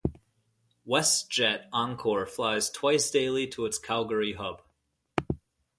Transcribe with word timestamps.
WestJet 0.87 1.67
Encore 1.71 2.25
flies 2.25 2.71
twice 2.71 3.11
daily 3.11 3.45
to 3.45 3.67
its 3.67 3.77
Calgary 3.77 4.33
hub. 4.33 4.63